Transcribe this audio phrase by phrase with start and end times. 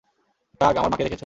[0.61, 1.19] টাগ, আমার মা-কে দেখেছ?